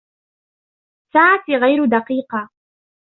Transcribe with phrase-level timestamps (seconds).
[1.13, 2.49] ساعتي غير دقيقة.